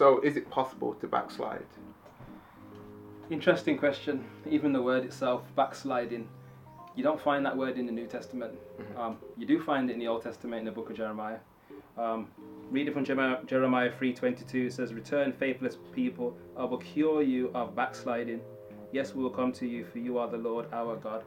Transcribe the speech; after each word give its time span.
so, 0.00 0.18
is 0.20 0.38
it 0.38 0.48
possible 0.48 0.94
to 0.94 1.06
backslide? 1.06 1.66
Interesting 3.28 3.76
question. 3.76 4.24
Even 4.48 4.72
the 4.72 4.80
word 4.80 5.04
itself, 5.04 5.42
backsliding, 5.56 6.26
you 6.96 7.02
don't 7.02 7.20
find 7.20 7.44
that 7.44 7.54
word 7.54 7.76
in 7.76 7.84
the 7.84 7.92
New 7.92 8.06
Testament. 8.06 8.54
Mm-hmm. 8.54 8.98
Um, 8.98 9.18
you 9.36 9.46
do 9.46 9.62
find 9.62 9.90
it 9.90 9.92
in 9.92 9.98
the 9.98 10.08
Old 10.08 10.22
Testament 10.22 10.60
in 10.60 10.64
the 10.64 10.72
book 10.72 10.88
of 10.88 10.96
Jeremiah. 10.96 11.36
Um, 11.98 12.28
reading 12.70 12.94
from 12.94 13.04
Jeremiah, 13.04 13.44
Jeremiah 13.44 13.90
3.22, 13.90 14.68
it 14.68 14.72
says, 14.72 14.94
Return, 14.94 15.34
faithless 15.34 15.76
people, 15.94 16.34
I 16.56 16.64
will 16.64 16.78
cure 16.78 17.20
you 17.20 17.50
of 17.54 17.76
backsliding. 17.76 18.40
Yes, 18.92 19.14
we 19.14 19.22
will 19.22 19.28
come 19.28 19.52
to 19.52 19.66
you, 19.66 19.84
for 19.84 19.98
you 19.98 20.16
are 20.16 20.28
the 20.28 20.38
Lord 20.38 20.64
our 20.72 20.96
God. 20.96 21.24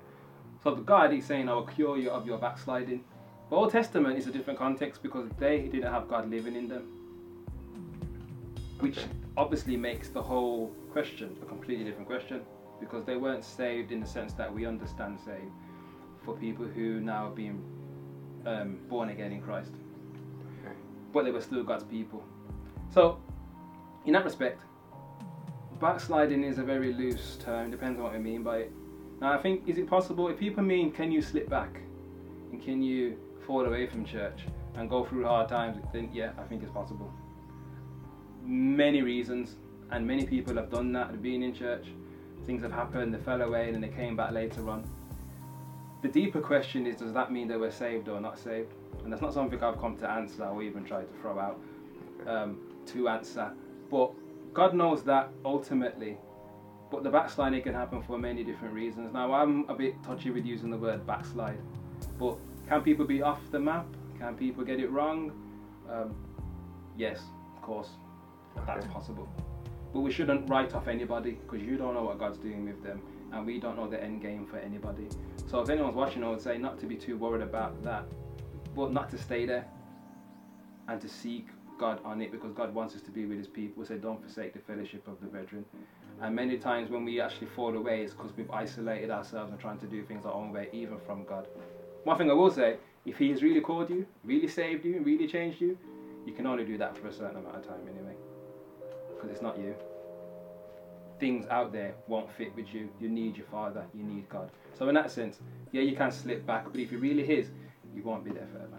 So 0.63 0.73
the 0.73 0.81
God 0.81 1.13
is 1.13 1.27
saying, 1.27 1.47
I 1.47 1.53
will 1.53 1.67
cure 1.67 1.99
you 1.99 2.09
of 2.09 2.25
your 2.25 2.39
backsliding. 2.39 3.03
The 3.51 3.55
Old 3.55 3.71
Testament 3.71 4.17
is 4.17 4.25
a 4.25 4.31
different 4.31 4.57
context 4.57 5.03
because 5.03 5.29
they 5.37 5.59
didn't 5.59 5.93
have 5.93 6.07
God 6.07 6.27
living 6.27 6.55
in 6.55 6.67
them. 6.67 6.87
Which 8.79 8.99
obviously 9.37 9.77
makes 9.77 10.09
the 10.09 10.21
whole 10.21 10.67
question 10.91 11.35
a 11.41 11.45
completely 11.45 11.85
different 11.85 12.07
question 12.07 12.41
because 12.79 13.05
they 13.05 13.15
weren't 13.15 13.43
saved 13.43 13.91
in 13.91 13.99
the 13.99 14.05
sense 14.05 14.33
that 14.33 14.53
we 14.53 14.65
understand 14.65 15.19
saved 15.19 15.51
for 16.23 16.35
people 16.35 16.65
who 16.65 16.99
now 16.99 17.25
have 17.25 17.35
been 17.35 17.63
um, 18.45 18.79
born 18.89 19.09
again 19.09 19.31
in 19.31 19.41
Christ. 19.41 19.71
Okay. 20.61 20.75
But 21.13 21.23
they 21.25 21.31
were 21.31 21.41
still 21.41 21.63
God's 21.63 21.83
people. 21.83 22.23
So, 22.93 23.19
in 24.05 24.13
that 24.13 24.23
respect, 24.23 24.61
backsliding 25.79 26.43
is 26.43 26.57
a 26.57 26.63
very 26.63 26.93
loose 26.93 27.37
term, 27.37 27.71
depends 27.71 27.97
on 27.97 28.03
what 28.03 28.13
we 28.13 28.19
mean 28.19 28.43
by 28.43 28.57
it. 28.57 28.71
Now, 29.21 29.33
I 29.33 29.41
think, 29.41 29.67
is 29.67 29.77
it 29.77 29.87
possible, 29.87 30.27
if 30.27 30.37
people 30.37 30.63
mean, 30.63 30.91
can 30.91 31.11
you 31.11 31.21
slip 31.21 31.49
back 31.49 31.79
and 32.51 32.61
can 32.61 32.81
you 32.81 33.17
fall 33.45 33.65
away 33.65 33.87
from 33.87 34.05
church 34.05 34.41
and 34.75 34.89
go 34.89 35.05
through 35.05 35.25
hard 35.25 35.49
times, 35.49 35.77
then 35.93 36.09
yeah, 36.13 36.31
I 36.37 36.43
think 36.43 36.63
it's 36.63 36.71
possible. 36.71 37.11
Many 38.45 39.01
reasons, 39.01 39.55
and 39.91 40.05
many 40.05 40.25
people 40.25 40.55
have 40.55 40.69
done 40.69 40.91
that, 40.93 41.11
they've 41.11 41.21
been 41.21 41.43
in 41.43 41.53
church, 41.53 41.87
things 42.45 42.61
have 42.61 42.71
happened, 42.71 43.13
they 43.13 43.19
fell 43.19 43.41
away, 43.41 43.65
and 43.65 43.75
then 43.75 43.81
they 43.81 43.95
came 43.95 44.15
back 44.15 44.31
later 44.31 44.69
on. 44.69 44.83
The 46.01 46.09
deeper 46.09 46.41
question 46.41 46.85
is, 46.85 46.97
does 46.97 47.13
that 47.13 47.31
mean 47.31 47.47
they 47.47 47.55
were 47.55 47.71
saved 47.71 48.09
or 48.09 48.19
not 48.19 48.37
saved? 48.37 48.73
And 49.03 49.11
that's 49.11 49.21
not 49.21 49.33
something 49.33 49.63
I've 49.63 49.79
come 49.79 49.97
to 49.97 50.09
answer 50.09 50.43
or 50.43 50.61
even 50.61 50.83
tried 50.83 51.07
to 51.07 51.21
throw 51.21 51.39
out 51.39 51.59
um, 52.27 52.59
to 52.87 53.07
answer. 53.07 53.51
But 53.89 54.11
God 54.53 54.73
knows 54.73 55.03
that 55.03 55.29
ultimately. 55.45 56.17
But 56.91 57.03
the 57.03 57.09
backsliding 57.09 57.63
can 57.63 57.73
happen 57.73 58.03
for 58.03 58.17
many 58.17 58.43
different 58.43 58.73
reasons. 58.73 59.13
Now, 59.13 59.33
I'm 59.33 59.67
a 59.69 59.73
bit 59.73 60.01
touchy 60.03 60.29
with 60.29 60.45
using 60.45 60.69
the 60.69 60.77
word 60.77 61.07
backslide. 61.07 61.59
But 62.19 62.37
can 62.67 62.81
people 62.81 63.05
be 63.05 63.21
off 63.21 63.39
the 63.51 63.59
map? 63.59 63.87
Can 64.19 64.35
people 64.35 64.63
get 64.63 64.79
it 64.79 64.91
wrong? 64.91 65.31
Um, 65.89 66.13
yes, 66.97 67.21
of 67.55 67.61
course, 67.61 67.89
that's 68.65 68.85
possible. 68.87 69.27
But 69.93 69.99
we 69.99 70.11
shouldn't 70.11 70.49
write 70.49 70.73
off 70.73 70.87
anybody 70.87 71.31
because 71.31 71.65
you 71.65 71.77
don't 71.77 71.93
know 71.93 72.03
what 72.03 72.17
God's 72.17 72.39
doing 72.39 72.65
with 72.65 72.83
them, 72.83 73.01
and 73.31 73.45
we 73.45 73.59
don't 73.59 73.75
know 73.75 73.87
the 73.87 74.01
end 74.01 74.21
game 74.21 74.45
for 74.45 74.57
anybody. 74.57 75.07
So 75.47 75.61
if 75.61 75.69
anyone's 75.69 75.95
watching, 75.95 76.23
I 76.23 76.29
would 76.29 76.41
say 76.41 76.57
not 76.57 76.79
to 76.79 76.85
be 76.85 76.95
too 76.95 77.17
worried 77.17 77.41
about 77.41 77.83
that, 77.83 78.05
but 78.75 78.91
not 78.91 79.09
to 79.11 79.17
stay 79.17 79.45
there 79.45 79.65
and 80.87 80.99
to 80.99 81.07
seek 81.07 81.47
God 81.77 81.99
on 82.03 82.21
it 82.21 82.31
because 82.31 82.53
God 82.53 82.73
wants 82.73 82.95
us 82.95 83.01
to 83.01 83.11
be 83.11 83.25
with 83.25 83.37
His 83.37 83.47
people. 83.47 83.85
So 83.85 83.97
don't 83.97 84.21
forsake 84.21 84.53
the 84.53 84.59
fellowship 84.59 85.07
of 85.07 85.19
the 85.21 85.27
brethren. 85.27 85.65
And 86.21 86.35
many 86.35 86.57
times 86.57 86.89
when 86.89 87.05
we 87.05 87.19
actually 87.19 87.47
fall 87.47 87.75
away, 87.75 88.01
it's 88.01 88.13
because 88.13 88.31
we've 88.35 88.49
isolated 88.51 89.09
ourselves 89.09 89.51
and 89.51 89.59
trying 89.59 89.79
to 89.79 89.87
do 89.87 90.03
things 90.03 90.25
our 90.25 90.33
own 90.33 90.51
way, 90.51 90.69
even 90.71 90.97
from 90.99 91.23
God. 91.25 91.47
One 92.03 92.17
thing 92.17 92.29
I 92.29 92.33
will 92.33 92.51
say, 92.51 92.77
if 93.05 93.17
He 93.17 93.29
has 93.29 93.43
really 93.43 93.61
called 93.61 93.89
you, 93.89 94.05
really 94.23 94.47
saved 94.47 94.85
you, 94.85 95.01
really 95.01 95.27
changed 95.27 95.61
you, 95.61 95.77
you 96.25 96.33
can 96.33 96.47
only 96.47 96.65
do 96.65 96.77
that 96.77 96.97
for 96.97 97.07
a 97.07 97.13
certain 97.13 97.37
amount 97.37 97.57
of 97.57 97.67
time 97.67 97.81
anyway. 97.87 98.15
Because 99.23 99.35
it's 99.35 99.41
not 99.41 99.57
you. 99.57 99.73
Things 101.17 101.45
out 101.49 101.71
there 101.71 101.93
won't 102.07 102.29
fit 102.29 102.53
with 102.57 102.73
you. 102.73 102.89
You 102.99 103.07
need 103.07 103.37
your 103.37 103.45
Father, 103.45 103.85
you 103.93 104.03
need 104.03 104.27
God. 104.27 104.51
So, 104.77 104.89
in 104.89 104.95
that 104.95 105.11
sense, 105.11 105.39
yeah, 105.71 105.81
you 105.81 105.95
can 105.95 106.11
slip 106.11 106.45
back, 106.45 106.65
but 106.69 106.81
if 106.81 106.91
you're 106.91 106.99
really 106.99 107.25
His, 107.25 107.49
you 107.95 108.03
won't 108.03 108.25
be 108.25 108.31
there 108.31 108.47
forever. 108.51 108.77